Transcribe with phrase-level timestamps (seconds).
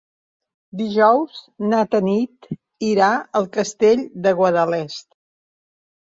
[0.77, 1.41] Dijous
[1.73, 2.47] na Tanit
[2.87, 3.09] irà
[3.41, 5.07] al Castell de Guadalest.